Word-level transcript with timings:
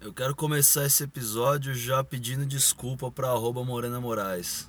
Eu 0.00 0.14
quero 0.14 0.34
começar 0.34 0.86
esse 0.86 1.04
episódio 1.04 1.74
já 1.74 2.02
pedindo 2.02 2.46
desculpa 2.46 3.12
pra 3.12 3.28
arroba 3.28 3.62
Morena 3.62 4.00
Moraes. 4.00 4.66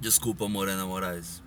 Desculpa, 0.00 0.48
Morena 0.48 0.86
Moraes. 0.86 1.42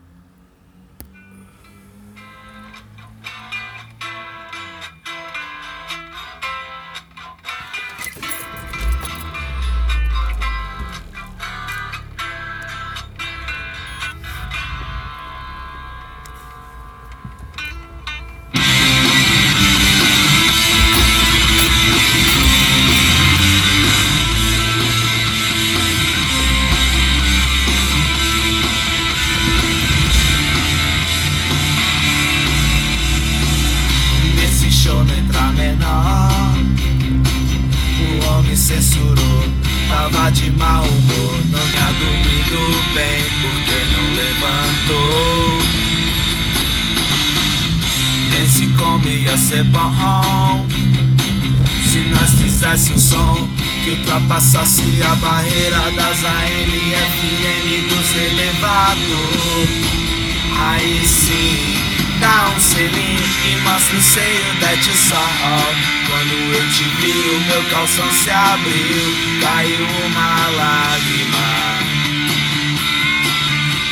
Aí 60.58 61.06
sim, 61.06 61.76
dá 62.20 62.54
um 62.56 62.60
selinho 62.60 63.24
e 63.46 63.56
mostra 63.62 63.98
o 63.98 64.02
seio 64.02 64.54
da 64.60 64.76
sol. 64.94 65.76
Quando 66.08 66.34
eu 66.54 66.70
te 66.70 66.84
vi, 66.84 67.30
o 67.30 67.40
meu 67.48 67.64
calção 67.70 68.10
se 68.12 68.30
abriu, 68.30 69.16
caiu 69.42 69.86
uma 70.06 70.48
lágrima. 70.48 71.76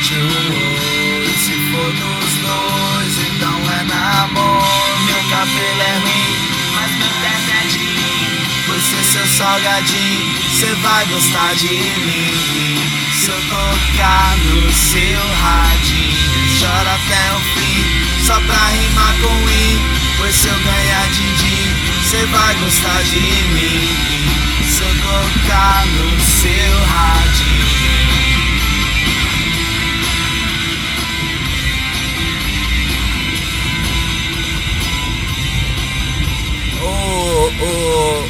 De 0.02 0.14
um 0.14 1.14
se 1.38 1.52
for 1.70 1.92
dos 1.92 2.32
dois, 2.42 3.14
então 3.28 3.56
é 3.72 3.84
namoro. 3.84 4.64
Meu 5.04 5.22
cabelo 5.30 5.82
é 5.82 5.98
ruim, 5.98 6.36
mas 6.74 6.90
meu 6.92 7.12
teto 7.22 7.50
é 7.50 7.66
de 7.68 7.84
Por 8.66 8.80
ser 8.80 9.04
seu 9.04 9.26
salgadinho, 9.26 10.34
cê 10.58 10.74
vai 10.82 11.06
gostar 11.06 11.54
de 11.56 11.68
mim. 11.68 12.53
Tocar 13.64 14.36
no 14.36 14.72
seu 14.72 15.20
radinho, 15.42 16.58
chora 16.60 16.94
até 16.94 17.32
o 17.32 17.40
fim, 17.54 17.80
só 18.26 18.34
pra 18.40 18.68
rimar 18.68 19.14
com 19.22 19.50
i. 19.50 19.80
Pois 20.18 20.34
se 20.34 20.48
eu 20.48 20.54
ganhar 20.54 21.08
din-din, 21.08 21.70
cê 22.02 22.26
vai 22.26 22.54
gostar 22.56 23.02
de 23.04 23.20
mim. 23.20 23.88
Se 24.68 24.82
eu 24.82 24.94
tocar 25.02 25.86
no 25.86 26.20
seu 26.20 26.84
radinho. 26.84 27.64
Ô, 36.82 37.50
ô, 37.64 38.28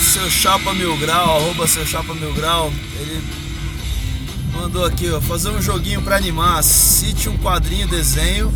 seu 0.00 0.30
Chapa 0.30 0.72
Mil 0.72 0.96
Grau, 0.96 1.36
arroba 1.36 1.66
seu 1.66 1.86
Chapa 1.86 2.14
Mil 2.14 2.32
Grau, 2.32 2.72
ele 2.98 3.22
mandou 4.68 4.84
aqui, 4.84 5.10
ó, 5.10 5.18
fazer 5.18 5.48
um 5.48 5.62
joguinho 5.62 6.02
pra 6.02 6.16
animar. 6.16 6.62
Cite 6.62 7.26
um 7.30 7.38
quadrinho 7.38 7.88
desenho, 7.88 8.52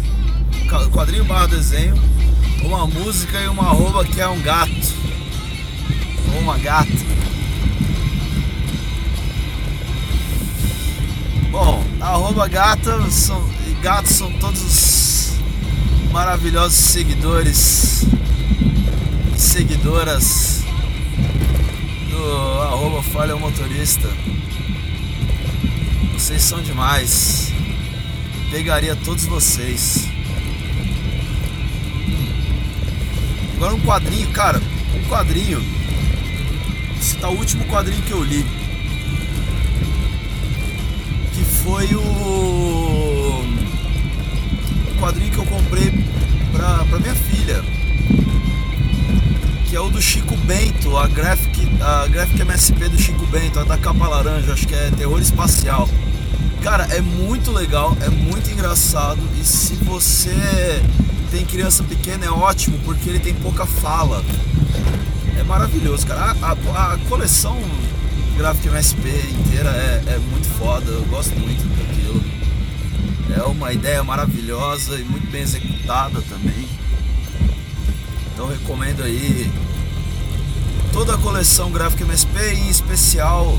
quadrinho 0.92 1.24
barra 1.24 1.46
desenho, 1.46 1.94
uma 2.62 2.86
música 2.86 3.40
e 3.40 3.48
uma 3.48 3.64
arroba 3.68 4.04
que 4.04 4.20
é 4.20 4.28
um 4.28 4.38
gato. 4.42 4.70
Ou 6.34 6.40
uma 6.40 6.58
gata. 6.58 6.92
Bom, 11.50 11.82
arroba 11.98 12.46
gata 12.46 13.10
são, 13.10 13.42
e 13.66 13.72
gatos 13.82 14.12
são 14.12 14.30
todos 14.34 14.62
os 14.62 15.32
maravilhosos 16.12 16.76
seguidores 16.76 18.04
seguidoras 19.34 20.62
do 22.10 22.60
arroba 22.60 23.02
falha 23.02 23.34
motorista. 23.34 24.10
Vocês 26.22 26.43
são 26.43 26.62
demais. 26.62 27.53
Pegaria 28.49 28.94
todos 28.94 29.25
vocês. 29.25 30.06
Agora 33.56 33.75
um 33.75 33.81
quadrinho, 33.81 34.31
cara, 34.31 34.62
um 34.94 35.09
quadrinho. 35.09 35.60
Esse 36.97 37.16
tá 37.16 37.28
o 37.28 37.37
último 37.37 37.65
quadrinho 37.65 38.00
que 38.03 38.12
eu 38.12 38.22
li. 38.22 38.47
Que 41.34 41.44
foi 41.65 41.93
o, 41.93 42.00
o 42.00 43.44
quadrinho 45.00 45.33
que 45.33 45.39
eu 45.39 45.47
comprei 45.47 45.91
pra, 46.53 46.84
pra 46.84 47.00
minha 47.00 47.16
filha 47.16 47.65
que 49.69 49.77
é 49.77 49.81
o 49.81 49.89
do 49.89 50.03
Chico 50.03 50.37
Bento, 50.37 50.99
a 50.99 51.09
Graphic, 51.09 51.66
a 51.81 52.06
Graphic 52.06 52.43
MSP 52.43 52.91
do 52.91 53.00
Chico 53.00 53.27
Bento, 53.28 53.59
a 53.59 53.65
da 53.65 53.78
capa 53.78 54.06
laranja, 54.06 54.53
acho 54.53 54.69
que 54.69 54.75
é 54.75 54.91
terror 54.91 55.19
espacial. 55.19 55.89
Cara, 56.62 56.84
é 56.94 57.00
muito 57.00 57.50
legal, 57.50 57.96
é 58.00 58.08
muito 58.08 58.48
engraçado 58.50 59.18
e 59.40 59.44
se 59.44 59.74
você 59.76 60.30
tem 61.30 61.44
criança 61.44 61.82
pequena 61.82 62.24
é 62.26 62.30
ótimo 62.30 62.78
porque 62.84 63.08
ele 63.10 63.18
tem 63.18 63.34
pouca 63.34 63.66
fala. 63.66 64.22
É 65.38 65.42
maravilhoso, 65.42 66.06
cara. 66.06 66.36
A, 66.40 66.52
a- 66.52 66.92
a 66.94 66.98
coleção 67.08 67.58
Graphic 68.36 68.68
MSP 68.68 69.08
inteira 69.40 69.70
é, 69.70 70.14
é 70.14 70.18
muito 70.30 70.46
foda, 70.58 70.90
eu 70.90 71.04
gosto 71.06 71.34
muito 71.38 71.62
daquilo. 71.76 72.22
É 73.36 73.42
uma 73.48 73.72
ideia 73.72 74.02
maravilhosa 74.04 74.98
e 75.00 75.04
muito 75.04 75.28
bem 75.30 75.42
executada 75.42 76.22
também. 76.22 76.68
Então 78.32 78.46
recomendo 78.48 79.02
aí 79.02 79.50
toda 80.92 81.14
a 81.14 81.18
coleção 81.18 81.70
Gráfica 81.72 82.04
MSP, 82.04 82.38
em 82.54 82.68
especial 82.68 83.58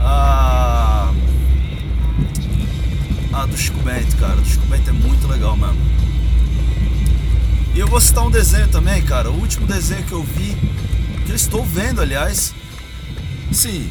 a, 0.00 1.10
a 3.36 3.44
do 3.44 3.56
Chico 3.56 3.78
Bento, 3.80 4.16
cara. 4.16 4.36
Do 4.36 4.46
Chico 4.46 4.66
Bento 4.66 4.88
é 4.88 4.92
muito 4.92 5.28
legal 5.28 5.56
mesmo. 5.56 5.76
E 7.74 7.78
eu 7.78 7.86
vou 7.86 8.00
citar 8.00 8.24
um 8.24 8.30
desenho 8.30 8.68
também, 8.68 9.04
cara. 9.04 9.30
O 9.30 9.38
último 9.38 9.66
desenho 9.66 10.02
que 10.04 10.12
eu 10.12 10.22
vi, 10.22 10.56
que 11.26 11.32
eu 11.32 11.36
estou 11.36 11.62
vendo, 11.62 12.00
aliás. 12.00 12.54
Sim. 13.52 13.90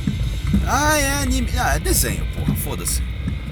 Ah, 0.66 0.97
é 0.97 1.22
anime. 1.22 1.51
Ah, 1.57 1.75
é 1.75 1.79
desenho, 1.79 2.25
porra, 2.34 2.55
foda-se. 2.55 3.03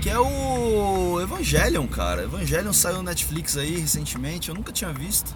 Que 0.02 0.10
é 0.10 0.20
o 0.20 1.22
Evangelion, 1.22 1.86
cara. 1.88 2.24
Evangelion 2.24 2.74
saiu 2.74 2.98
no 2.98 3.04
Netflix 3.04 3.56
aí 3.56 3.80
recentemente, 3.80 4.50
eu 4.50 4.56
nunca 4.56 4.72
tinha 4.72 4.92
visto. 4.92 5.34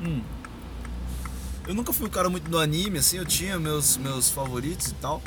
Hum. 0.00 0.22
Eu 1.66 1.74
nunca 1.74 1.92
fui 1.92 2.06
um 2.06 2.10
cara 2.10 2.30
muito 2.30 2.48
do 2.48 2.58
anime, 2.58 2.98
assim, 2.98 3.18
eu 3.18 3.26
tinha 3.26 3.58
meus, 3.58 3.96
meus 3.96 4.30
favoritos 4.30 4.88
e 4.88 4.94
tal. 4.94 5.20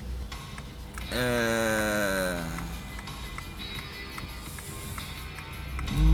É... 1.11 2.64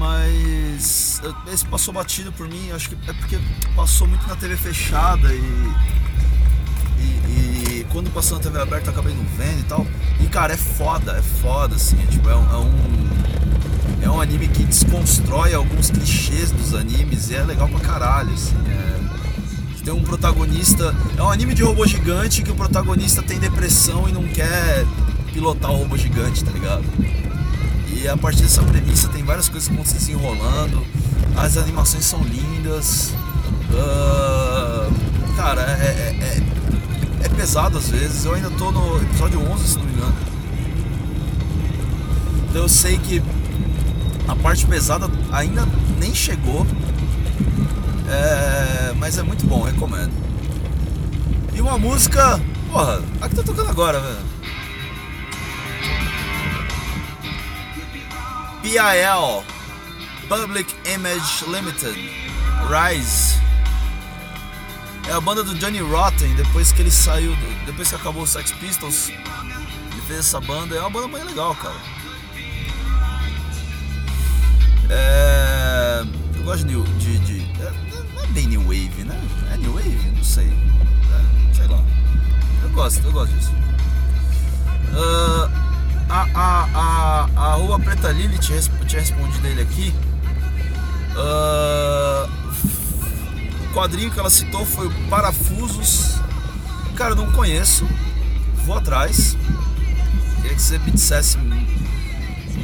Mas 0.02 1.22
esse 1.54 1.64
passou 1.68 1.94
batido 1.94 2.32
por 2.32 2.48
mim, 2.48 2.72
acho 2.72 2.90
que 2.90 2.96
é 3.08 3.14
porque 3.14 3.38
passou 3.76 4.08
muito 4.08 4.28
na 4.28 4.36
TV 4.36 4.58
fechada 4.58 5.32
e. 5.32 5.72
E, 6.98 7.80
e 7.82 7.86
quando 7.92 8.12
passou 8.12 8.38
na 8.38 8.44
TV 8.44 8.60
aberta 8.60 8.88
eu 8.88 8.94
acabei 8.94 9.14
não 9.14 9.24
vendo 9.38 9.60
e 9.60 9.64
tal. 9.64 9.86
E 10.20 10.26
cara, 10.26 10.54
é 10.54 10.58
foda, 10.58 11.12
é 11.12 11.22
foda, 11.22 11.76
assim, 11.76 12.02
é, 12.02 12.06
tipo, 12.08 12.28
é 12.28 12.36
um- 12.36 12.52
é 12.52 12.58
um 12.58 13.02
é 14.02 14.10
um 14.10 14.20
anime 14.20 14.48
que 14.48 14.64
desconstrói 14.64 15.54
alguns 15.54 15.92
clichês 15.92 16.50
dos 16.50 16.74
animes 16.74 17.30
e 17.30 17.36
é 17.36 17.44
legal 17.44 17.70
pra 17.70 17.80
caralho, 17.80 18.34
assim. 18.34 18.56
É... 18.68 19.84
Tem 19.84 19.94
um 19.94 20.02
protagonista. 20.02 20.96
É 21.16 21.22
um 21.22 21.30
anime 21.30 21.54
de 21.54 21.62
robô 21.62 21.86
gigante 21.86 22.42
que 22.42 22.50
o 22.52 22.56
protagonista 22.56 23.22
tem 23.22 23.38
depressão 23.38 24.10
e 24.10 24.12
não 24.12 24.24
quer 24.24 24.84
pilotar 25.32 25.70
o 25.72 25.78
robô 25.78 25.96
gigante, 25.96 26.44
tá 26.44 26.50
ligado? 26.52 26.84
E 27.94 28.08
a 28.08 28.18
partir 28.18 28.44
dessa 28.44 28.62
premissa 28.64 29.08
tem 29.10 29.24
várias 29.24 29.48
coisas 29.50 29.68
que 29.70 29.76
vão 29.76 29.86
se 29.86 29.94
desenrolando. 29.94 30.86
As 31.36 31.58
animações 31.58 32.06
são 32.06 32.22
lindas. 32.24 33.14
Ah, 33.74 34.90
cara, 35.36 35.62
é, 35.62 35.86
é, 35.86 36.26
é- 37.24 37.26
é 37.26 37.30
pesado 37.30 37.78
às 37.78 37.90
vezes. 37.90 38.26
Eu 38.26 38.34
ainda 38.34 38.50
tô 38.52 38.72
no 38.72 39.02
episódio 39.02 39.40
11, 39.52 39.68
se 39.68 39.78
não 39.78 39.86
me 39.86 39.94
engano. 39.94 40.16
Então 42.50 42.62
eu 42.64 42.70
sei 42.70 42.98
que 42.98 43.22
A 44.28 44.36
parte 44.36 44.66
pesada 44.66 45.10
ainda 45.32 45.68
nem 46.00 46.14
chegou. 46.16 46.66
É, 48.08 48.94
mas 48.98 49.18
é 49.18 49.24
muito 49.24 49.46
bom, 49.46 49.62
recomendo. 49.64 50.12
E 51.54 51.60
uma 51.60 51.78
música. 51.78 52.40
Porra, 52.72 53.02
a 53.20 53.28
que 53.28 53.36
tá 53.36 53.44
tocando 53.44 53.70
agora, 53.70 54.00
velho. 54.00 54.31
PIL 58.72 59.44
Public 60.30 60.74
Image 60.86 61.44
Limited 61.46 61.94
Rise. 62.70 63.38
É 65.10 65.12
a 65.12 65.20
banda 65.20 65.44
do 65.44 65.54
Johnny 65.56 65.80
Rotten 65.80 66.34
depois 66.36 66.72
que 66.72 66.82
ele 66.82 66.92
saiu 66.92 67.36
depois 67.66 67.90
que 67.90 67.96
acabou 67.96 68.24
o 68.24 68.28
Sex 68.28 68.54
Pistols 68.54 69.10
ele 69.10 70.02
fez 70.08 70.20
essa 70.20 70.40
banda. 70.40 70.78
É 70.78 70.80
uma 70.80 70.90
banda 70.90 71.10
bem 71.10 71.26
legal 71.26 71.54
cara. 71.56 71.76
É, 74.90 76.06
eu 76.38 76.44
gosto 76.44 76.66
de, 76.66 76.82
de, 76.98 77.20
de 77.20 77.62
é, 77.62 77.74
não 78.14 78.24
é 78.24 78.28
bem 78.28 78.48
New 78.48 78.62
Wave 78.62 79.04
né? 79.04 79.22
É 79.52 79.58
New 79.58 79.74
Wave? 79.74 80.12
Não 80.16 80.24
sei. 80.24 80.48
É, 80.48 81.54
sei 81.54 81.68
lá. 81.68 81.84
Eu 82.64 82.70
gosto 82.70 83.04
eu 83.04 83.12
gosto 83.12 83.34
disso. 83.34 83.52
Uh, 84.94 85.61
a, 86.12 86.28
a, 86.36 86.68
a, 86.74 87.52
a 87.52 87.54
Rua 87.56 87.80
Preta 87.80 88.12
Lili 88.12 88.38
tinha, 88.38 88.60
tinha 88.86 89.00
respondido 89.00 89.48
ele 89.48 89.62
aqui. 89.62 89.96
Uh, 91.16 92.30
o 93.64 93.74
quadrinho 93.74 94.12
que 94.12 94.20
ela 94.20 94.30
citou 94.30 94.66
foi 94.66 94.90
Parafusos. 95.10 96.20
Cara, 96.98 97.16
não 97.16 97.32
conheço. 97.32 97.88
Vou 98.66 98.78
atrás. 98.78 99.38
Queria 100.42 100.56
que 100.56 100.62
você 100.62 100.78
me 100.80 100.92
dissesse 100.92 101.38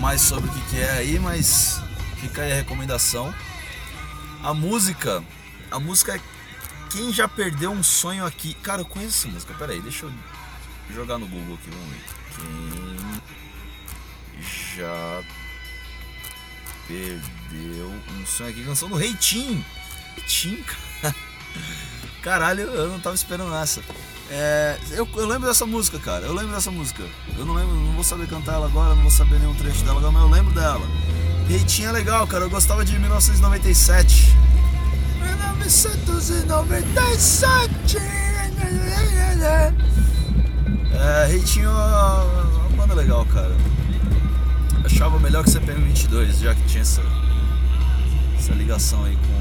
mais 0.01 0.19
sobre 0.19 0.49
o 0.49 0.53
que, 0.53 0.61
que 0.69 0.79
é 0.81 0.91
aí, 0.91 1.17
mas 1.17 1.81
fica 2.17 2.41
aí 2.41 2.51
a 2.51 2.55
recomendação. 2.55 3.33
A 4.43 4.53
música. 4.53 5.23
A 5.71 5.79
música 5.79 6.17
é 6.17 6.21
Quem 6.89 7.13
Já 7.13 7.29
Perdeu 7.29 7.71
um 7.71 7.81
Sonho 7.81 8.25
Aqui. 8.25 8.53
Cara, 8.55 8.81
eu 8.81 8.85
conheço 8.85 9.19
essa 9.19 9.33
música. 9.33 9.53
Pera 9.53 9.71
aí, 9.71 9.79
deixa 9.81 10.05
eu 10.05 10.11
jogar 10.93 11.17
no 11.17 11.27
Google 11.27 11.55
aqui, 11.55 11.69
vamos 11.69 11.89
ver. 11.89 12.01
Quem 12.35 12.57
já 14.77 15.23
perdeu 16.87 17.87
um 17.87 18.25
sonho 18.25 18.49
aqui. 18.49 18.63
Canção 18.63 18.87
do 18.89 18.95
Rei 18.95 19.13
Tim. 19.15 19.63
Tim, 20.27 20.63
cara. 21.01 21.15
Caralho, 22.21 22.63
eu 22.63 22.89
não 22.89 22.99
tava 22.99 23.15
esperando 23.15 23.55
essa. 23.55 23.81
É, 24.29 24.77
eu, 24.91 25.07
eu, 25.15 25.25
lembro 25.25 25.47
dessa 25.47 25.65
música, 25.65 25.97
cara. 25.99 26.25
Eu 26.25 26.33
lembro 26.33 26.53
dessa 26.53 26.69
música. 26.69 27.01
Eu 27.37 27.45
não 27.45 27.53
lembro, 27.53 27.73
não 27.73 27.93
vou 27.93 28.03
saber 28.03 28.27
cantar 28.27 28.55
ela 28.55 28.65
agora, 28.65 28.93
não 28.95 29.03
vou 29.03 29.11
saber 29.11 29.39
nenhum 29.39 29.55
trecho 29.55 29.83
dela 29.83 29.99
agora, 29.99 30.11
mas 30.11 30.23
eu 30.23 30.29
lembro 30.29 30.53
dela. 30.53 30.85
Reitinho 31.47 31.87
é 31.89 31.91
legal, 31.93 32.27
cara. 32.27 32.43
Eu 32.43 32.49
gostava 32.49 32.83
de 32.83 32.99
1997. 32.99 34.35
1997. 35.19 37.97
É 41.55 41.67
uma 41.67 42.69
banda 42.75 42.93
legal, 42.93 43.25
cara 43.25 43.55
achava 44.97 45.19
melhor 45.19 45.43
que 45.43 45.51
CPM 45.51 45.79
22, 45.81 46.39
já 46.39 46.55
que 46.55 46.63
tinha 46.63 46.81
essa, 46.81 47.03
essa 48.35 48.51
ligação 48.53 49.03
aí 49.03 49.15
com 49.15 49.37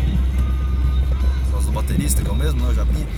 do 1.64 1.72
baterista, 1.72 2.20
que 2.22 2.28
é 2.28 2.32
o 2.32 2.36
mesmo, 2.36 2.60
né, 2.60 2.68
o 2.68 2.74
Japinha. 2.74 3.08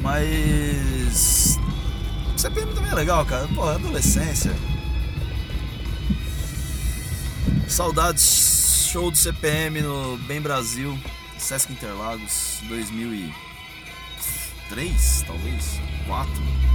Mas 0.00 1.58
CPM 2.36 2.72
também 2.72 2.92
é 2.92 2.94
legal, 2.94 3.26
cara. 3.26 3.48
Pô, 3.48 3.68
é 3.68 3.74
adolescência. 3.74 4.54
Saudades 7.66 8.86
show 8.92 9.10
do 9.10 9.16
CPM 9.16 9.80
no 9.80 10.16
Bem 10.18 10.40
Brasil, 10.40 10.96
Sesc 11.38 11.72
Interlagos, 11.72 12.60
2003, 12.68 15.24
talvez, 15.26 15.80
4, 16.06 16.40
não 16.40 16.46
sei. 16.46 16.69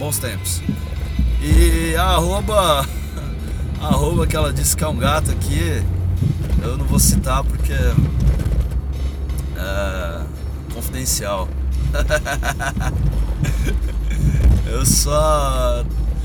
Bons 0.00 0.18
tempos. 0.18 0.60
E 1.42 1.94
a 1.94 2.14
arroba, 2.14 2.86
a 3.82 3.84
arroba 3.86 4.26
que 4.26 4.34
ela 4.34 4.50
disse 4.50 4.74
que 4.74 4.82
é 4.82 4.88
um 4.88 4.96
gato 4.96 5.30
aqui, 5.30 5.84
eu 6.62 6.78
não 6.78 6.86
vou 6.86 6.98
citar 6.98 7.44
porque 7.44 7.74
é 7.74 7.94
confidencial. 10.72 11.46
eu 14.72 14.86
só 14.86 15.84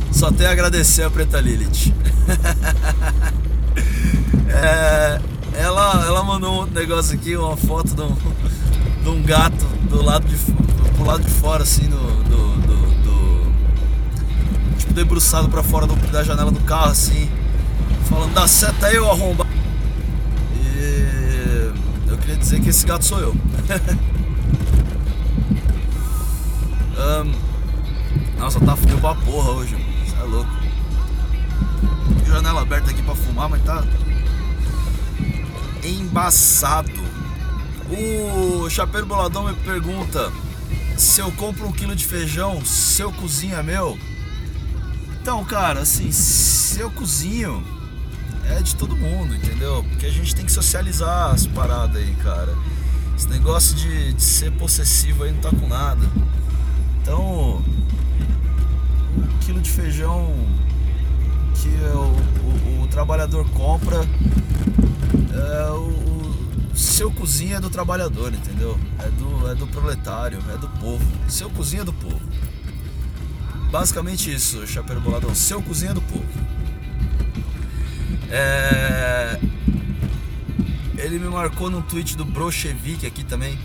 só 0.10 0.32
tenho 0.32 0.50
a 0.50 0.54
agradecer 0.54 1.04
a 1.04 1.10
Preta 1.10 1.42
Lilith. 1.42 1.94
é, 4.48 5.20
ela, 5.60 6.06
ela 6.06 6.24
mandou 6.24 6.64
um 6.64 6.66
negócio 6.66 7.14
aqui, 7.14 7.36
uma 7.36 7.58
foto 7.58 7.94
de 7.94 8.02
um, 8.02 8.16
de 9.04 9.10
um 9.10 9.22
gato 9.22 9.66
do 9.90 10.02
lado 10.02 10.26
de, 10.26 10.38
pro 10.94 11.06
lado 11.06 11.26
de 11.26 11.32
fora 11.32 11.64
assim 11.64 11.90
do 11.90 12.05
debruçado 14.96 15.50
para 15.50 15.62
fora 15.62 15.86
do, 15.86 15.96
da 16.10 16.24
janela 16.24 16.50
do 16.50 16.62
carro, 16.62 16.92
assim, 16.92 17.30
falando, 18.10 18.34
dá 18.34 18.48
seta 18.48 18.88
aí, 18.88 18.98
ô 18.98 19.12
arromba. 19.12 19.46
E 20.56 21.72
eu 22.08 22.18
queria 22.18 22.38
dizer 22.38 22.62
que 22.62 22.70
esse 22.70 22.88
gato 22.88 23.04
sou 23.04 23.20
eu. 23.20 23.36
um, 26.98 27.34
nossa, 28.40 28.60
tá 28.62 28.76
frio 28.78 28.98
pra 29.00 29.14
porra 29.16 29.52
hoje, 29.52 29.76
Você 29.76 30.16
é 30.16 30.24
louco. 30.24 30.50
Janela 32.26 32.62
aberta 32.62 32.90
aqui 32.92 33.04
pra 33.04 33.16
fumar, 33.16 33.50
mas 33.50 33.62
tá 33.64 33.84
embaçado. 35.84 36.90
O 37.90 38.68
Chapeiro 38.70 39.06
Boladão 39.06 39.44
me 39.44 39.54
pergunta 39.54 40.32
se 40.98 41.20
eu 41.22 41.32
compro 41.34 41.68
um 41.68 41.72
quilo 41.72 41.96
de 41.96 42.06
feijão, 42.06 42.64
seu 42.66 43.12
cozinha 43.12 43.58
é 43.58 43.64
meu. 43.64 44.00
Então, 45.26 45.44
cara, 45.44 45.80
assim, 45.80 46.12
se 46.12 46.80
eu 46.80 46.92
cozinho, 46.92 47.66
é 48.48 48.62
de 48.62 48.76
todo 48.76 48.96
mundo, 48.96 49.34
entendeu? 49.34 49.84
Porque 49.90 50.06
a 50.06 50.12
gente 50.12 50.36
tem 50.36 50.46
que 50.46 50.52
socializar 50.52 51.32
as 51.32 51.48
paradas 51.48 51.96
aí, 51.96 52.14
cara. 52.18 52.56
Esse 53.18 53.28
negócio 53.30 53.76
de, 53.76 54.14
de 54.14 54.22
ser 54.22 54.52
possessivo 54.52 55.24
aí 55.24 55.32
não 55.32 55.42
tá 55.42 55.50
com 55.50 55.68
nada. 55.68 56.08
Então, 57.02 57.60
um 59.18 59.40
quilo 59.42 59.60
de 59.62 59.72
feijão 59.72 60.32
que 61.56 61.70
o, 61.70 62.82
o, 62.82 62.84
o 62.84 62.88
trabalhador 62.88 63.50
compra, 63.50 64.02
é, 65.34 65.72
o, 65.72 66.72
o 66.72 66.78
seu 66.78 67.10
cozinha 67.10 67.58
é 67.58 67.60
do 67.60 67.72
trabalhador, 67.72 68.32
entendeu? 68.32 68.80
É 69.00 69.10
do, 69.10 69.50
é 69.50 69.56
do 69.56 69.66
proletário, 69.66 70.38
é 70.54 70.58
do 70.60 70.70
povo. 70.80 71.04
Seu 71.28 71.50
cozinha 71.50 71.82
é 71.82 71.86
do 71.86 71.94
povo. 71.94 72.22
Basicamente 73.72 74.34
isso, 74.34 74.66
Chapeiro 74.66 75.02
Boladão. 75.02 75.34
Seu 75.36 75.62
cozinha 75.62 75.94
do 75.94 76.02
povo. 76.02 76.26
É... 78.30 79.40
Ele 80.98 81.20
me 81.20 81.30
marcou 81.30 81.70
num 81.70 81.82
tweet 81.82 82.18
do 82.18 82.26
Brochevik 82.26 83.06
aqui 83.06 83.24
também. 83.24 83.60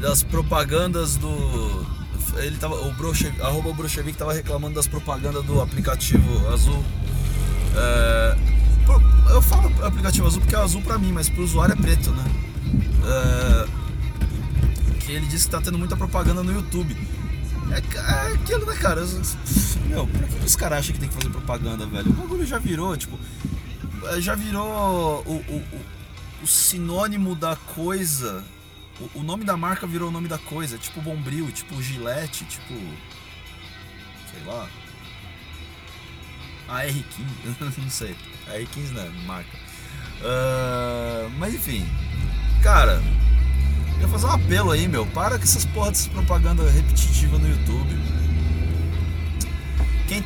Das 0.00 0.22
propagandas 0.22 1.16
do. 1.16 1.86
Ele 2.36 2.56
tava. 2.56 2.74
O 2.86 2.92
Brochevik, 2.92 3.40
arroba 3.40 3.72
Brochevik 3.72 4.16
tava 4.16 4.32
reclamando 4.32 4.74
das 4.74 4.86
propagandas 4.86 5.44
do 5.44 5.60
aplicativo 5.60 6.48
azul. 6.48 6.84
É... 7.76 8.36
Eu 9.30 9.40
falo 9.42 9.72
aplicativo 9.84 10.26
azul 10.26 10.40
porque 10.40 10.56
é 10.56 10.58
azul 10.58 10.82
pra 10.82 10.98
mim, 10.98 11.12
mas 11.12 11.28
pro 11.28 11.44
usuário 11.44 11.74
é 11.74 11.76
preto, 11.76 12.10
né? 12.10 12.24
É... 13.04 13.68
Que 14.98 15.12
ele 15.12 15.26
disse 15.26 15.44
que 15.44 15.52
tá 15.52 15.60
tendo 15.60 15.78
muita 15.78 15.96
propaganda 15.96 16.42
no 16.42 16.52
YouTube. 16.52 16.96
É, 17.70 18.30
é 18.30 18.34
aquilo, 18.34 18.66
né, 18.66 18.76
cara? 18.76 19.02
Meu, 19.86 20.06
pra 20.06 20.26
que 20.26 20.44
os 20.44 20.56
caras 20.56 20.80
acham 20.80 20.92
que 20.94 21.00
tem 21.00 21.08
que 21.08 21.14
fazer 21.14 21.30
propaganda, 21.30 21.86
velho? 21.86 22.10
O 22.10 22.14
bagulho 22.14 22.46
já 22.46 22.58
virou, 22.58 22.96
tipo. 22.96 23.18
Já 24.18 24.34
virou 24.34 25.22
o, 25.26 25.32
o, 25.32 25.56
o, 25.56 25.80
o 26.42 26.46
sinônimo 26.46 27.34
da 27.34 27.54
coisa. 27.54 28.44
O, 29.00 29.20
o, 29.20 29.22
nome 29.22 29.44
da 29.44 29.56
marca 29.56 29.86
virou 29.86 30.08
o 30.08 30.12
nome 30.12 30.28
da 30.28 30.38
coisa. 30.38 30.78
Tipo 30.78 31.00
Bombril, 31.00 31.50
tipo 31.52 31.80
Gillette, 31.80 32.44
tipo. 32.44 32.74
Sei 34.30 34.44
lá. 34.46 34.68
A 36.68 36.84
R15, 36.84 37.74
não 37.78 37.90
sei. 37.90 38.16
A 38.48 38.58
R15 38.58 38.90
não 38.92 39.02
é 39.02 39.08
marca. 39.26 39.56
Uh, 40.20 41.30
mas 41.38 41.54
enfim. 41.54 41.86
Cara, 42.62 43.00
Queria 44.00 44.12
fazer 44.12 44.26
um 44.28 44.30
apelo 44.30 44.70
aí, 44.70 44.88
meu. 44.88 45.04
Para 45.04 45.36
com 45.36 45.44
essas 45.44 45.66
porra 45.66 45.90
dessas 45.90 46.06
propaganda 46.06 46.62
repetitiva 46.70 47.36
no 47.36 47.46
YouTube. 47.46 47.59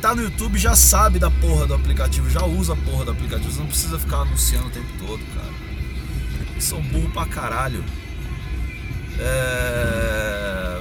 Tá 0.05 0.13
no 0.13 0.21
YouTube 0.21 0.59
já 0.59 0.75
sabe 0.75 1.17
da 1.17 1.31
porra 1.31 1.65
do 1.65 1.73
aplicativo, 1.73 2.29
já 2.29 2.45
usa 2.45 2.73
a 2.73 2.75
porra 2.75 3.05
do 3.05 3.11
aplicativo. 3.11 3.51
Você 3.51 3.59
não 3.59 3.65
precisa 3.65 3.97
ficar 3.97 4.17
anunciando 4.17 4.67
o 4.67 4.69
tempo 4.69 4.87
todo, 4.99 5.19
cara. 5.33 6.61
São 6.61 6.79
burro 6.79 7.09
pra 7.09 7.25
caralho. 7.25 7.83
É... 9.17 10.79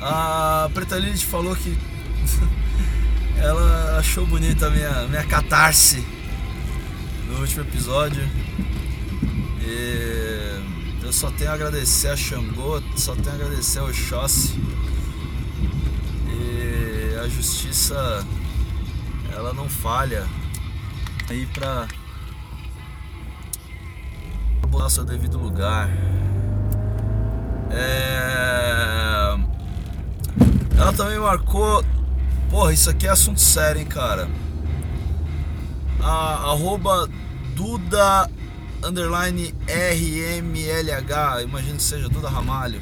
A 0.00 0.70
Preta 0.72 0.96
Lilith 0.96 1.26
falou 1.26 1.54
que 1.54 1.76
ela 3.36 3.98
achou 3.98 4.26
bonita 4.26 4.68
a 4.68 4.70
minha, 4.70 5.06
minha 5.08 5.24
catarse 5.24 6.02
no 7.28 7.38
último 7.38 7.64
episódio. 7.64 8.26
E 9.60 10.58
eu 11.02 11.12
só 11.12 11.30
tenho 11.30 11.50
a 11.50 11.52
agradecer 11.52 12.08
a 12.08 12.16
Xangô, 12.16 12.82
só 12.96 13.14
tenho 13.14 13.32
a 13.32 13.34
agradecer 13.34 13.80
ao 13.80 13.88
Oxóssi. 13.88 14.58
Justiça, 17.34 18.26
ela 19.32 19.52
não 19.52 19.68
falha 19.68 20.26
aí 21.28 21.46
pra 21.46 21.88
botar 24.68 24.90
seu 24.90 25.04
devido 25.04 25.38
lugar. 25.38 25.88
É... 27.70 29.36
Ela 30.76 30.92
também 30.92 31.18
marcou. 31.18 31.84
Porra, 32.50 32.72
isso 32.72 32.90
aqui 32.90 33.06
é 33.06 33.10
assunto 33.10 33.40
sério, 33.40 33.80
hein, 33.80 33.86
cara. 33.86 34.28
A, 36.00 36.50
arroba 36.50 37.08
Duda 37.54 38.28
underline 38.84 39.54
RMLH, 39.68 41.42
imagino 41.44 41.76
que 41.76 41.82
seja 41.82 42.08
Duda 42.08 42.28
Ramalho. 42.28 42.80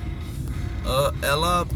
Uh, 0.85 1.14
ela 1.23 1.66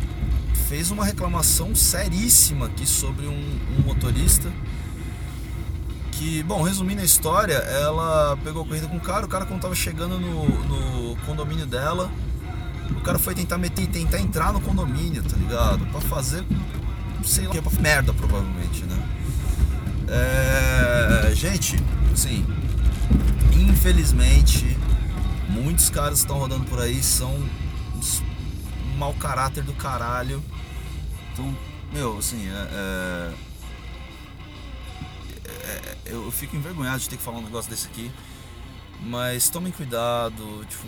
fez 0.74 0.90
uma 0.90 1.04
reclamação 1.04 1.72
seríssima 1.72 2.66
aqui 2.66 2.84
sobre 2.84 3.28
um, 3.28 3.60
um 3.78 3.82
motorista 3.82 4.52
que, 6.10 6.42
bom, 6.42 6.62
resumindo 6.62 7.00
a 7.00 7.04
história, 7.04 7.54
ela 7.54 8.36
pegou 8.42 8.64
a 8.64 8.66
corrida 8.66 8.88
com 8.88 8.96
o 8.96 9.00
cara, 9.00 9.24
o 9.24 9.28
cara 9.28 9.46
quando 9.46 9.60
tava 9.60 9.76
chegando 9.76 10.18
no, 10.18 10.48
no 10.48 11.16
condomínio 11.26 11.64
dela, 11.64 12.10
o 12.90 13.00
cara 13.02 13.20
foi 13.20 13.36
tentar 13.36 13.56
meter, 13.56 13.86
tentar 13.86 14.18
entrar 14.18 14.52
no 14.52 14.60
condomínio, 14.60 15.22
tá 15.22 15.36
ligado? 15.36 15.86
Pra 15.86 16.00
fazer, 16.00 16.44
sei 17.22 17.46
lá, 17.46 17.54
pra 17.54 17.80
merda 17.80 18.12
provavelmente, 18.12 18.82
né? 18.82 19.08
É, 20.08 21.32
gente, 21.36 21.80
sim, 22.16 22.44
infelizmente, 23.52 24.76
muitos 25.48 25.88
caras 25.88 26.14
que 26.14 26.24
estão 26.24 26.36
rodando 26.36 26.64
por 26.64 26.80
aí 26.80 27.00
são 27.00 27.32
uns 27.96 28.20
mau 28.98 29.14
caráter 29.14 29.62
do 29.62 29.72
caralho. 29.72 30.42
Então, 31.34 31.54
meu, 31.92 32.16
assim, 32.18 32.48
é, 32.48 32.68
é 32.72 33.34
é, 35.64 35.96
eu 36.06 36.30
fico 36.30 36.56
envergonhado 36.56 37.00
de 37.00 37.08
ter 37.08 37.16
que 37.16 37.22
falar 37.22 37.38
um 37.38 37.42
negócio 37.42 37.70
desse 37.70 37.86
aqui. 37.86 38.10
Mas 39.00 39.50
tomem 39.50 39.72
cuidado, 39.72 40.64
tipo, 40.68 40.86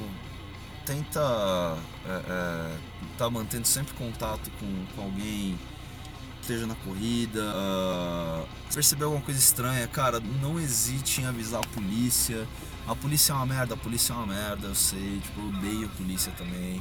tenta 0.84 1.76
é, 2.06 2.22
é, 2.28 2.78
tá 3.18 3.28
mantendo 3.28 3.66
sempre 3.66 3.92
contato 3.94 4.50
com, 4.58 4.86
com 4.94 5.02
alguém 5.02 5.58
esteja 6.40 6.66
na 6.66 6.76
corrida. 6.76 7.40
Uh, 7.42 8.46
perceber 8.72 9.04
alguma 9.04 9.22
coisa 9.22 9.40
estranha, 9.40 9.86
cara, 9.88 10.20
não 10.20 10.60
hesite 10.60 11.20
em 11.20 11.26
avisar 11.26 11.60
a 11.60 11.66
polícia. 11.66 12.46
A 12.86 12.94
polícia 12.94 13.32
é 13.32 13.36
uma 13.36 13.46
merda, 13.46 13.74
a 13.74 13.76
polícia 13.76 14.12
é 14.12 14.16
uma 14.16 14.26
merda, 14.26 14.68
eu 14.68 14.74
sei, 14.74 15.20
tipo, 15.20 15.40
eu 15.40 15.48
odeio 15.48 15.86
a 15.86 15.96
polícia 15.96 16.30
também. 16.38 16.80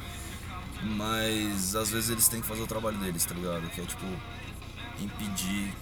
Mas 0.94 1.74
às 1.74 1.90
vezes 1.90 2.10
eles 2.10 2.28
têm 2.28 2.40
que 2.40 2.46
fazer 2.46 2.62
o 2.62 2.66
trabalho 2.66 2.98
deles, 2.98 3.24
tá 3.24 3.34
ligado? 3.34 3.68
Que 3.70 3.80
é 3.80 3.84
tipo 3.84 4.06
impedir 5.00 5.72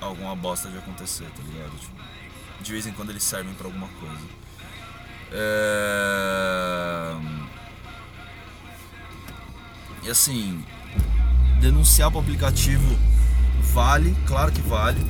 alguma 0.00 0.36
bosta 0.36 0.68
de 0.68 0.78
acontecer, 0.78 1.24
tá 1.24 1.42
ligado? 1.42 1.72
Tipo, 1.78 1.92
de 2.60 2.72
vez 2.72 2.86
em 2.86 2.92
quando 2.92 3.10
eles 3.10 3.22
servem 3.22 3.54
para 3.54 3.66
alguma 3.66 3.88
coisa. 3.88 4.40
É... 5.32 7.16
E 10.02 10.10
assim, 10.10 10.64
denunciar 11.60 12.10
pro 12.10 12.20
aplicativo 12.20 12.98
vale, 13.72 14.16
claro 14.26 14.50
que 14.52 14.60
vale. 14.62 15.00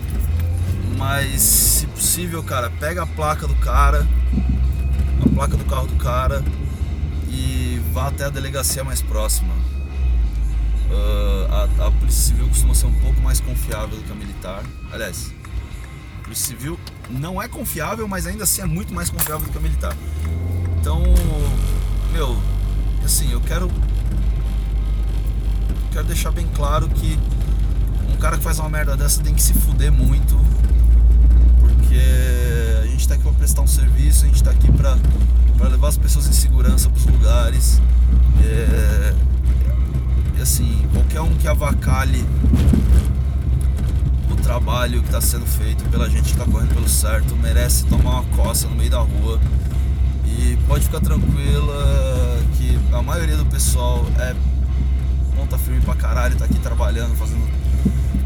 Mas 0.97 1.40
se 1.40 1.87
possível, 1.87 2.43
cara, 2.43 2.71
pega 2.71 3.02
a 3.02 3.07
placa 3.07 3.47
do 3.47 3.55
cara, 3.57 4.07
a 5.25 5.29
placa 5.35 5.57
do 5.57 5.64
carro 5.64 5.87
do 5.87 5.97
cara 5.97 6.45
e 7.31 7.81
vá 7.93 8.09
até 8.09 8.25
a 8.25 8.29
delegacia 8.29 8.83
mais 8.83 9.01
próxima. 9.01 9.55
Uh, 10.91 11.53
a, 11.53 11.87
a, 11.87 11.91
Polícia 11.93 12.23
Civil 12.25 12.49
costuma 12.49 12.75
ser 12.75 12.87
um 12.87 13.01
pouco 13.01 13.21
mais 13.21 13.39
confiável 13.41 13.97
do 13.97 14.03
que 14.03 14.11
a 14.11 14.15
militar. 14.15 14.63
Aliás, 14.93 15.33
a 16.19 16.23
Polícia 16.25 16.47
Civil 16.47 16.79
não 17.09 17.41
é 17.41 17.47
confiável, 17.47 18.09
mas 18.09 18.27
ainda 18.27 18.43
assim 18.43 18.61
é 18.61 18.67
muito 18.67 18.93
mais 18.93 19.09
confiável 19.09 19.47
do 19.47 19.53
que 19.53 19.59
a 19.59 19.61
militar. 19.61 19.97
Então, 20.81 21.03
meu, 22.13 22.37
assim, 23.05 23.31
eu 23.31 23.41
quero 23.41 23.71
quero 25.93 26.07
deixar 26.07 26.31
bem 26.31 26.47
claro 26.55 26.89
que 26.89 27.19
um 28.09 28.17
cara 28.17 28.37
que 28.37 28.43
faz 28.43 28.59
uma 28.59 28.69
merda 28.69 28.97
dessa 28.97 29.23
tem 29.23 29.35
que 29.35 29.43
se 29.43 29.55
fuder 29.55 29.93
muito, 29.93 30.37
porque 31.61 32.50
gente 33.00 33.09
tá 33.09 33.14
aqui 33.14 33.23
pra 33.23 33.33
prestar 33.33 33.62
um 33.62 33.66
serviço, 33.66 34.26
a 34.26 34.28
gente 34.28 34.42
tá 34.45 34.50
aqui 34.50 34.71
pra 34.73 34.99
levar 35.69 35.88
as 35.88 35.97
pessoas 35.97 36.26
em 36.26 36.33
segurança 36.33 36.90
pros 36.90 37.07
lugares. 37.07 37.80
É, 38.45 39.14
assim, 40.42 40.87
qualquer 40.92 41.23
um 41.23 41.35
que 41.37 41.49
avacalhe 41.49 42.23
o 44.30 44.37
trabalho 44.37 45.00
que 45.00 45.07
está 45.07 45.21
sendo 45.21 45.47
feito 45.47 45.83
pela 45.88 46.11
gente 46.11 46.25
que 46.25 46.33
está 46.33 46.45
correndo 46.45 46.75
pelo 46.75 46.88
certo 46.88 47.35
merece 47.37 47.87
tomar 47.87 48.21
uma 48.21 48.25
coça 48.37 48.69
no 48.69 48.76
meio 48.76 48.90
da 48.90 49.00
rua. 49.00 49.40
E 50.26 50.59
pode 50.69 50.85
ficar 50.85 51.00
tranquila 51.00 52.38
que 52.59 52.78
a 52.92 53.00
maioria 53.00 53.38
do 53.38 53.47
pessoal 53.47 54.04
é 54.19 54.37
ponta 55.35 55.57
firme 55.57 55.80
pra 55.80 55.95
caralho, 55.95 56.37
tá 56.37 56.45
aqui 56.45 56.59
trabalhando, 56.59 57.16
fazendo, 57.16 57.49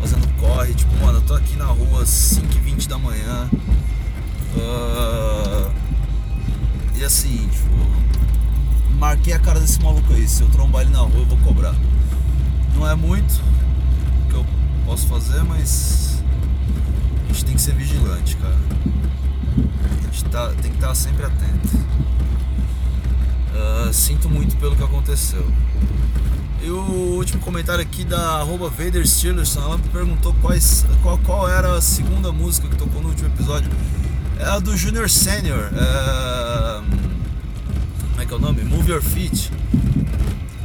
fazendo 0.01 0.27
corre. 0.41 0.75
Tipo, 0.75 0.97
mano, 0.97 1.19
eu 1.19 1.23
tô 1.23 1.35
aqui 1.35 1.57
na 1.57 1.67
rua 1.67 2.03
5h20 2.03 2.89
da 2.89 2.99
manhã. 2.99 3.49
Uh, 4.57 5.71
e 6.97 7.05
assim, 7.05 7.49
tipo, 7.49 7.75
marquei 8.99 9.33
a 9.33 9.39
cara 9.39 9.61
desse 9.61 9.81
maluco 9.83 10.13
aí. 10.13 10.27
Se 10.27 10.43
eu 10.43 10.49
trombar 10.49 10.83
ele 10.83 10.91
na 10.91 11.01
rua, 11.01 11.19
eu 11.19 11.27
vou 11.27 11.39
cobrar. 11.39 11.75
Não 12.75 12.89
é 12.89 12.95
muito 12.95 13.43
que 14.29 14.35
eu 14.35 14.47
posso 14.85 15.07
fazer, 15.07 15.43
mas 15.45 16.23
a 17.25 17.33
gente 17.33 17.45
tem 17.45 17.55
que 17.55 17.61
ser 17.61 17.75
vigilante, 17.75 18.37
cara. 18.37 18.59
A 19.85 20.05
gente 20.05 20.25
tá, 20.27 20.49
tem 20.49 20.71
que 20.71 20.77
estar 20.77 20.95
sempre 20.95 21.25
atento. 21.25 21.77
Uh, 23.55 23.93
sinto 23.93 24.29
muito 24.29 24.57
pelo 24.57 24.75
que 24.75 24.83
aconteceu. 24.83 25.47
E 26.63 26.71
o 26.71 27.17
último 27.17 27.43
comentário 27.43 27.83
aqui 27.83 28.05
da 28.05 28.39
arroba 28.39 28.71
Vader 28.71 29.07
Steelerson, 29.07 29.61
ela 29.61 29.77
me 29.77 29.87
perguntou 29.89 30.35
quais, 30.41 30.87
qual, 31.03 31.19
qual 31.19 31.47
era 31.47 31.77
a 31.77 31.81
segunda 31.83 32.33
música 32.33 32.67
que 32.69 32.77
tocou 32.77 33.03
no 33.03 33.11
último 33.11 33.29
episódio. 33.29 33.71
É 34.39 34.45
a 34.45 34.59
do 34.59 34.77
Junior 34.77 35.09
Senior. 35.09 35.71
É... 35.73 36.83
Como 38.11 38.21
é 38.21 38.27
que 38.27 38.33
é 38.33 38.37
o 38.37 38.39
nome? 38.39 38.63
Move 38.65 38.91
Your 38.91 39.03
Feet. 39.03 39.51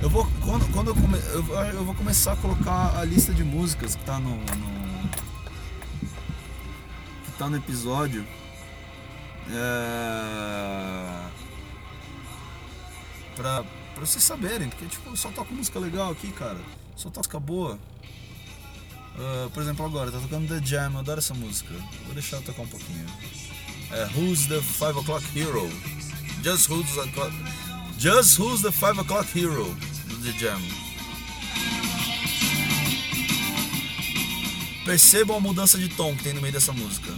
Eu 0.01 0.09
vou 0.09 0.25
quando, 0.43 0.71
quando 0.71 0.87
eu, 0.87 0.95
come, 0.95 1.17
eu, 1.33 1.45
eu, 1.73 1.85
vou 1.85 1.93
começar 1.93 2.33
a 2.33 2.35
colocar 2.37 2.97
a 2.97 3.03
lista 3.03 3.33
de 3.33 3.43
músicas 3.43 3.95
que 3.95 4.03
tá 4.03 4.17
no, 4.19 4.37
no 4.37 5.09
que 7.25 7.31
tá 7.37 7.49
no 7.49 7.57
episódio. 7.57 8.25
É, 9.51 11.25
pra, 13.35 13.63
pra 13.93 14.05
vocês 14.05 14.23
saberem, 14.23 14.69
porque 14.69 14.85
tipo, 14.85 15.15
só 15.17 15.29
toco 15.29 15.53
música 15.53 15.79
legal 15.79 16.11
aqui, 16.11 16.31
cara. 16.31 16.59
Só 16.95 17.09
toca 17.09 17.39
boa. 17.39 17.77
Uh, 19.19 19.49
por 19.49 19.61
exemplo, 19.61 19.85
agora 19.85 20.09
tá 20.09 20.17
tocando 20.17 20.47
The 20.47 20.65
Jam, 20.65 20.93
eu 20.93 20.99
adoro 20.99 21.19
essa 21.19 21.33
música. 21.33 21.73
Vou 22.05 22.13
deixar 22.13 22.41
tocar 22.41 22.61
um 22.61 22.67
pouquinho. 22.67 23.05
É 23.91 24.05
Who's 24.15 24.47
the 24.47 24.61
5 24.61 24.99
O'Clock 24.99 25.25
Hero? 25.37 25.69
Just 26.41 26.69
Who's 26.69 26.93
the 26.93 27.03
Just 27.97 28.39
Who's 28.39 28.61
the 28.61 28.71
5 28.71 29.01
O'Clock 29.01 29.37
Hero 29.37 29.65
do 30.05 30.17
The 30.23 30.31
Jam. 30.39 30.61
Percebam 34.85 35.35
a 35.35 35.39
mudança 35.41 35.77
de 35.77 35.89
tom 35.89 36.15
que 36.15 36.23
tem 36.23 36.33
no 36.33 36.39
meio 36.39 36.53
dessa 36.53 36.71
música. 36.71 37.11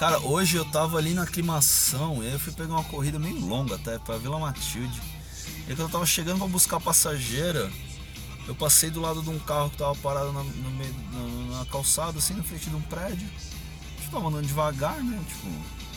Cara, 0.00 0.18
hoje 0.20 0.56
eu 0.56 0.64
tava 0.64 0.96
ali 0.96 1.12
na 1.12 1.24
aclimação 1.24 2.24
e 2.24 2.26
aí 2.26 2.32
eu 2.32 2.40
fui 2.40 2.54
pegar 2.54 2.72
uma 2.72 2.84
corrida 2.84 3.18
meio 3.18 3.38
longa 3.38 3.74
até 3.74 3.98
pra 3.98 4.16
Vila 4.16 4.38
Matilde. 4.38 4.98
E 5.68 5.74
quando 5.74 5.80
eu 5.80 5.88
tava 5.90 6.06
chegando 6.06 6.38
pra 6.38 6.46
buscar 6.46 6.80
passageira, 6.80 7.70
eu 8.48 8.54
passei 8.54 8.88
do 8.88 8.98
lado 8.98 9.22
de 9.22 9.28
um 9.28 9.38
carro 9.40 9.68
que 9.68 9.76
tava 9.76 9.94
parado 9.96 10.32
na, 10.32 10.42
meio, 10.42 10.94
na, 11.12 11.58
na 11.58 11.66
calçada, 11.66 12.16
assim, 12.16 12.32
na 12.32 12.42
frente 12.42 12.70
de 12.70 12.76
um 12.76 12.80
prédio. 12.80 13.28
Eu 14.06 14.10
tava 14.10 14.28
andando 14.28 14.46
devagar, 14.46 15.04
né? 15.04 15.22
Tipo, 15.28 15.48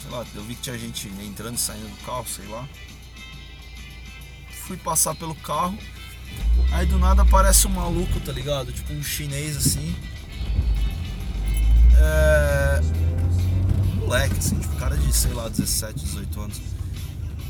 sei 0.01 0.12
lá, 0.12 0.25
eu 0.36 0.43
vi 0.43 0.55
que 0.55 0.63
tinha 0.63 0.77
gente 0.77 1.07
entrando 1.07 1.55
e 1.55 1.60
saindo 1.60 1.88
do 1.88 2.05
carro, 2.05 2.27
sei 2.27 2.45
lá. 2.48 2.67
fui 4.67 4.75
passar 4.75 5.15
pelo 5.15 5.33
carro. 5.33 5.79
Aí 6.74 6.86
do 6.86 7.00
nada 7.00 7.22
aparece 7.22 7.67
um 7.67 7.72
maluco, 7.72 8.19
tá 8.19 8.33
ligado? 8.33 8.74
Tipo 8.74 8.91
um 8.91 9.01
chinês 9.01 9.55
assim. 9.55 9.95
Moleque, 14.13 14.38
assim, 14.38 14.55
tipo, 14.60 14.75
cara 14.75 14.96
de, 14.96 15.12
sei 15.12 15.34
lá, 15.34 15.50
17, 15.50 16.05
18 16.05 16.39
anos. 16.39 16.62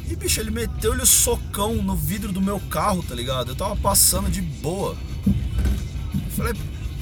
E 0.09 0.15
bicho, 0.15 0.39
ele 0.39 0.49
meteu-lhe 0.49 1.01
o 1.01 1.05
socão 1.05 1.75
no 1.83 1.93
vidro 1.93 2.31
do 2.31 2.39
meu 2.39 2.57
carro, 2.57 3.03
tá 3.03 3.13
ligado? 3.13 3.51
Eu 3.51 3.55
tava 3.55 3.75
passando 3.75 4.31
de 4.31 4.41
boa. 4.41 4.95
Eu 5.27 6.31
falei, 6.31 6.53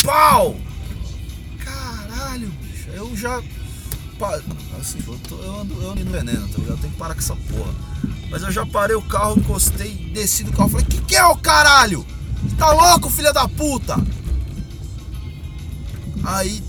pau! 0.04 0.56
Caralho, 1.60 2.48
bicho. 2.48 2.90
Eu 2.90 3.16
já. 3.16 3.38
Assim, 4.80 4.98
eu, 5.08 5.20
tô, 5.30 5.36
eu 5.36 5.60
ando, 5.60 5.80
eu 5.80 5.96
no 5.96 6.12
veneno, 6.12 6.48
tá 6.48 6.58
ligado? 6.58 6.70
Eu 6.70 6.78
tenho 6.78 6.94
que 6.94 6.98
parar 6.98 7.14
com 7.14 7.20
essa 7.20 7.36
porra. 7.36 7.76
Mas 8.32 8.42
eu 8.42 8.52
já 8.52 8.66
parei 8.66 8.96
o 8.96 9.02
carro, 9.04 9.38
encostei, 9.38 9.94
desci 10.12 10.44
do 10.44 10.54
carro 10.54 10.70
falei, 10.70 10.88
que 10.88 11.02
que 11.02 11.16
é 11.16 11.26
o 11.26 11.38
caralho? 11.38 12.04
Tá 12.58 12.72
louco, 12.72 13.12
filha 13.12 13.32
da 13.32 13.48
puta? 13.48 13.96
Aí, 16.24 16.64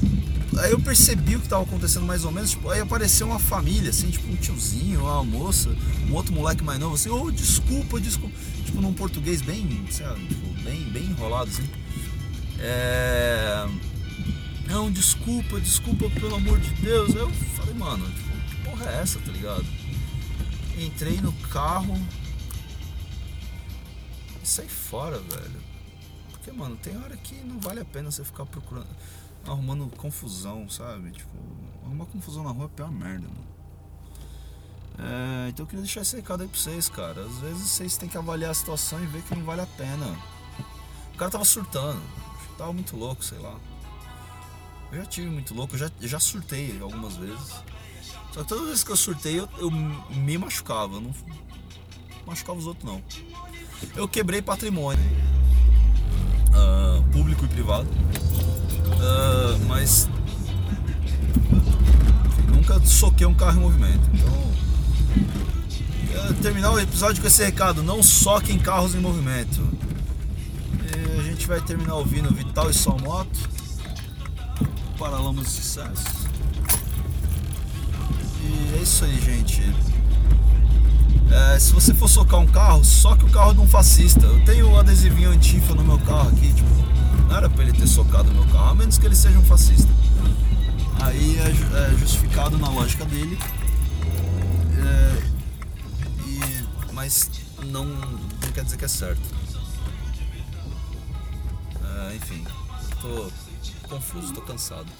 aí 0.58 0.72
eu 0.72 0.80
percebi 0.80 1.36
o 1.36 1.40
que 1.40 1.48
tava 1.48 1.62
acontecendo 1.62 2.04
mais 2.06 2.24
ou 2.24 2.30
menos, 2.30 2.50
tipo, 2.50 2.68
aí 2.70 2.80
apareceu 2.80 3.26
uma 3.26 3.38
família, 3.38 3.90
assim, 3.90 4.10
tipo 4.10 4.30
um 4.30 4.36
tiozinho, 4.36 5.02
uma 5.02 5.24
moça, 5.24 5.74
um 6.08 6.14
outro 6.14 6.32
moleque 6.32 6.62
mais 6.62 6.78
novo, 6.78 6.94
assim, 6.94 7.08
ô, 7.08 7.24
oh, 7.24 7.30
desculpa, 7.30 8.00
desculpa. 8.00 8.34
Tipo, 8.64 8.80
num 8.80 8.92
português 8.92 9.42
bem, 9.42 9.84
sei 9.90 10.06
lá, 10.06 10.14
tipo, 10.14 10.62
bem, 10.62 10.84
bem 10.90 11.04
enrolado, 11.04 11.50
assim. 11.50 11.68
É... 12.58 13.66
Não, 14.66 14.90
desculpa, 14.90 15.60
desculpa, 15.60 16.08
pelo 16.10 16.36
amor 16.36 16.58
de 16.58 16.70
Deus. 16.74 17.10
Aí 17.10 17.20
eu 17.20 17.30
falei, 17.30 17.74
mano, 17.74 18.06
tipo, 18.06 18.30
que 18.48 18.56
porra 18.64 18.90
é 18.90 19.02
essa, 19.02 19.18
tá 19.18 19.32
ligado? 19.32 19.66
Entrei 20.78 21.20
no 21.20 21.32
carro 21.50 22.00
e 24.42 24.48
saí 24.48 24.68
fora, 24.68 25.18
velho. 25.18 25.60
Porque, 26.30 26.50
mano, 26.52 26.76
tem 26.76 26.96
hora 26.96 27.16
que 27.16 27.34
não 27.44 27.60
vale 27.60 27.80
a 27.80 27.84
pena 27.84 28.10
você 28.10 28.24
ficar 28.24 28.46
procurando, 28.46 28.88
arrumando 29.46 29.88
confusão, 29.96 30.68
sabe? 30.68 31.10
Tipo, 31.10 31.30
arrumar 31.84 32.06
confusão 32.06 32.44
na 32.44 32.50
rua 32.50 32.66
é 32.66 32.76
pior 32.76 32.90
merda, 32.90 33.28
mano. 33.28 33.52
É, 34.98 35.48
então 35.48 35.64
eu 35.64 35.66
queria 35.66 35.82
deixar 35.82 36.02
esse 36.02 36.16
recado 36.16 36.42
aí 36.42 36.48
pra 36.48 36.58
vocês, 36.58 36.88
cara. 36.88 37.24
Às 37.24 37.38
vezes 37.38 37.62
vocês 37.62 37.96
têm 37.96 38.08
que 38.08 38.16
avaliar 38.16 38.50
a 38.50 38.54
situação 38.54 39.02
e 39.02 39.06
ver 39.06 39.22
que 39.22 39.34
não 39.34 39.44
vale 39.44 39.62
a 39.62 39.66
pena. 39.66 40.06
O 41.14 41.16
cara 41.16 41.30
tava 41.30 41.44
surtando, 41.44 42.00
tava 42.58 42.72
muito 42.72 42.96
louco, 42.96 43.24
sei 43.24 43.38
lá. 43.38 43.58
Eu 44.90 44.98
já 44.98 45.06
tive 45.06 45.28
muito 45.28 45.54
louco, 45.54 45.74
eu 45.74 45.78
já, 45.78 45.90
já 46.00 46.20
surtei 46.20 46.78
algumas 46.80 47.16
vezes. 47.16 47.54
Só 48.32 48.42
que 48.42 48.48
todas 48.48 48.64
as 48.64 48.68
vezes 48.68 48.84
que 48.84 48.92
eu 48.92 48.96
surtei, 48.96 49.40
eu, 49.40 49.48
eu 49.58 49.70
me 49.70 50.38
machucava. 50.38 50.94
Eu 50.94 51.00
não 51.00 51.14
machucava 52.26 52.58
os 52.58 52.66
outros, 52.66 52.84
não. 52.84 53.02
Eu 53.96 54.06
quebrei 54.06 54.40
patrimônio. 54.40 55.02
Uh, 56.48 57.02
público 57.10 57.44
e 57.44 57.48
privado. 57.48 57.88
Uh, 59.02 59.58
mas 59.66 60.08
nunca 62.54 62.80
soquei 62.86 63.26
um 63.26 63.34
carro 63.34 63.58
em 63.58 63.62
movimento. 63.62 64.08
Então, 64.14 64.52
terminar 66.40 66.70
o 66.70 66.78
episódio 66.78 67.20
com 67.20 67.26
esse 67.26 67.42
recado: 67.44 67.82
não 67.82 68.02
soquem 68.02 68.58
carros 68.58 68.94
em 68.94 69.00
movimento. 69.00 69.60
E 70.84 71.20
a 71.20 71.22
gente 71.22 71.46
vai 71.48 71.60
terminar 71.60 71.94
ouvindo 71.94 72.32
Vital 72.32 72.70
e 72.70 72.74
Só 72.74 72.96
Moto. 72.98 73.50
Paralamas 74.98 75.46
de 75.46 75.50
Sucesso. 75.50 76.28
E 78.40 78.78
é 78.78 78.82
isso 78.82 79.04
aí, 79.04 79.20
gente. 79.20 79.62
É, 81.30 81.58
se 81.58 81.72
você 81.72 81.94
for 81.94 82.08
socar 82.08 82.40
um 82.40 82.46
carro, 82.46 82.84
soque 82.84 83.24
o 83.24 83.28
carro 83.30 83.54
de 83.54 83.60
um 83.60 83.66
fascista. 83.66 84.26
Eu 84.26 84.44
tenho 84.44 84.68
um 84.68 84.78
adesivinho 84.78 85.30
antifa 85.30 85.74
no 85.74 85.82
meu 85.82 85.98
carro 86.00 86.28
aqui, 86.28 86.52
tipo, 86.52 86.81
não 87.32 87.38
era 87.38 87.48
pra 87.48 87.62
ele 87.62 87.72
ter 87.72 87.86
socado 87.86 88.30
meu 88.30 88.44
carro, 88.48 88.72
a 88.72 88.74
menos 88.74 88.98
que 88.98 89.06
ele 89.06 89.16
seja 89.16 89.38
um 89.38 89.44
fascista. 89.44 89.90
Aí 91.00 91.38
é, 91.38 91.88
é 91.88 91.98
justificado 91.98 92.58
na 92.58 92.68
lógica 92.68 93.06
dele. 93.06 93.38
É, 94.76 95.22
e, 96.26 96.92
mas 96.92 97.30
não, 97.64 97.86
não 97.86 98.52
quer 98.52 98.64
dizer 98.64 98.76
que 98.76 98.84
é 98.84 98.88
certo. 98.88 99.22
É, 101.82 102.16
enfim, 102.16 102.44
tô 103.00 103.32
confuso, 103.88 104.34
tô 104.34 104.42
cansado. 104.42 104.92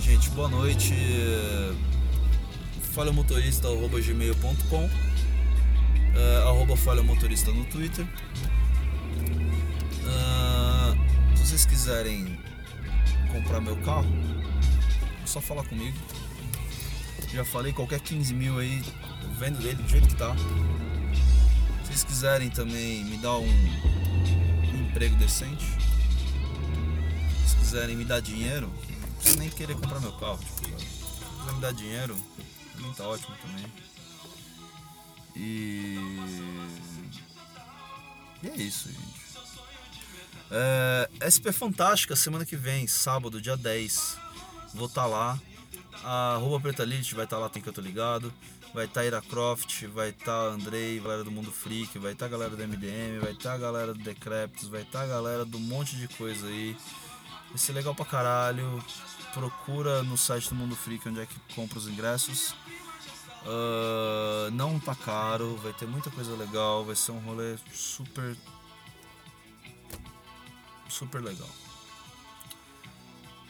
Gente, 0.00 0.30
boa 0.30 0.48
noite. 0.48 0.94
falhamotorista 2.94 3.68
arroba 3.68 4.00
gmail.com 4.00 4.84
uh, 4.86 6.48
arroba 6.48 6.74
falhamotorista 6.74 7.52
no 7.52 7.66
Twitter. 7.66 8.06
Se 11.50 11.58
vocês 11.58 11.66
quiserem 11.66 12.38
comprar 13.32 13.60
meu 13.60 13.76
carro, 13.82 14.06
é 15.20 15.26
só 15.26 15.40
falar 15.40 15.64
comigo. 15.64 15.98
Já 17.34 17.44
falei, 17.44 17.72
qualquer 17.72 17.98
15 17.98 18.32
mil 18.32 18.56
aí, 18.60 18.80
vendo 19.36 19.58
dele 19.58 19.82
do 19.82 19.88
jeito 19.88 20.06
que 20.06 20.14
tá. 20.14 20.32
Se 21.82 21.86
vocês 21.88 22.04
quiserem 22.04 22.50
também 22.50 23.04
me 23.04 23.16
dar 23.16 23.36
um, 23.38 23.48
um 23.48 24.80
emprego 24.90 25.16
decente, 25.16 25.66
quiserem 27.58 27.96
me 27.96 28.04
dar 28.04 28.20
dinheiro, 28.20 28.68
não 28.68 29.14
precisa 29.16 29.40
nem 29.40 29.50
querer 29.50 29.74
comprar 29.74 29.98
meu 29.98 30.12
carro. 30.12 30.38
Tipo, 30.38 30.78
se 30.78 31.52
me 31.52 31.60
dar 31.60 31.72
dinheiro, 31.72 32.16
também 32.76 32.92
tá 32.92 33.08
ótimo 33.08 33.34
também. 33.42 33.66
E. 35.34 35.98
E 38.40 38.48
é 38.48 38.54
isso, 38.54 38.88
gente. 38.88 39.29
É, 40.50 41.08
SP 41.22 41.52
Fantástica, 41.52 42.16
semana 42.16 42.44
que 42.44 42.56
vem, 42.56 42.86
sábado, 42.86 43.40
dia 43.40 43.56
10. 43.56 44.16
Vou 44.74 44.86
estar 44.86 45.02
tá 45.02 45.06
lá. 45.06 45.38
A 46.02 46.36
Rua 46.40 46.60
Preta 46.60 46.84
Lilith 46.84 47.14
vai 47.14 47.24
estar 47.24 47.36
tá 47.36 47.42
lá, 47.42 47.48
tem 47.48 47.62
que 47.62 47.68
eu 47.68 47.72
tô 47.72 47.80
ligado. 47.80 48.32
Vai 48.74 48.86
estar 48.86 49.00
tá 49.00 49.06
Ira 49.06 49.22
Croft, 49.22 49.84
vai 49.86 50.10
estar 50.10 50.24
tá 50.24 50.48
Andrei, 50.48 50.98
galera 51.00 51.24
do 51.24 51.30
Mundo 51.30 51.52
Freak, 51.52 51.98
vai 51.98 52.12
estar 52.12 52.28
tá 52.28 52.34
a 52.34 52.38
galera 52.38 52.56
do 52.56 52.68
MDM, 52.68 53.20
vai 53.20 53.32
estar 53.32 53.50
tá 53.50 53.54
a 53.54 53.58
galera 53.58 53.92
do 53.92 54.00
Decreptus, 54.00 54.68
vai 54.68 54.82
estar 54.82 55.00
tá 55.00 55.04
a 55.04 55.08
galera 55.08 55.44
do 55.44 55.58
monte 55.58 55.96
de 55.96 56.08
coisa 56.08 56.46
aí. 56.46 56.76
Vai 57.48 57.58
ser 57.58 57.72
legal 57.72 57.94
pra 57.94 58.04
caralho. 58.04 58.82
Procura 59.34 60.02
no 60.02 60.16
site 60.16 60.48
do 60.48 60.54
Mundo 60.54 60.74
Freak 60.74 61.08
onde 61.08 61.20
é 61.20 61.26
que 61.26 61.38
compra 61.54 61.78
os 61.78 61.88
ingressos. 61.88 62.54
Uh, 63.42 64.50
não 64.52 64.78
tá 64.78 64.94
caro, 64.94 65.56
vai 65.56 65.72
ter 65.72 65.86
muita 65.86 66.10
coisa 66.10 66.36
legal, 66.36 66.84
vai 66.84 66.94
ser 66.94 67.12
um 67.12 67.18
rolê 67.20 67.56
super. 67.72 68.36
Super 70.90 71.22
legal. 71.22 71.48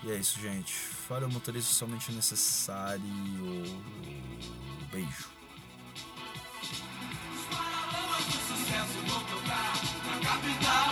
E 0.02 0.10
é 0.10 0.16
isso, 0.16 0.40
gente. 0.40 0.72
Fale 0.72 1.24
o 1.24 1.30
motorista 1.30 1.72
somente 1.72 2.10
necessário. 2.12 3.02
Beijo. 4.90 5.28
sua 10.70 10.89